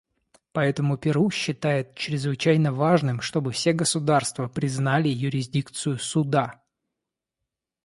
Поэтому 0.53 0.97
Перу 0.97 1.29
считает 1.29 1.93
чрезвычайно 1.93 2.73
важным, 2.73 3.21
чтобы 3.21 3.51
все 3.51 3.71
государства 3.71 4.47
признали 4.47 5.09
юрисдикцию 5.09 5.99
Суда. 5.99 6.59